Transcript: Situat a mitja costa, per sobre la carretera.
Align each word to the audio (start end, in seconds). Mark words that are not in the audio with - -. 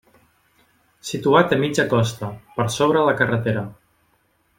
Situat 1.09 1.53
a 1.57 1.59
mitja 1.63 1.85
costa, 1.91 2.31
per 2.57 2.67
sobre 2.77 3.05
la 3.11 3.15
carretera. 3.21 3.67